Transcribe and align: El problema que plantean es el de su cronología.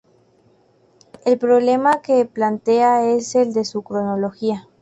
El 1.25 1.37
problema 1.37 2.01
que 2.01 2.25
plantean 2.25 3.03
es 3.03 3.35
el 3.35 3.53
de 3.53 3.63
su 3.63 3.83
cronología. 3.83 4.67